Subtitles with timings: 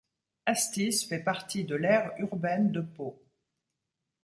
[0.47, 3.21] Astis fait partie de l'aire urbaine de Pau.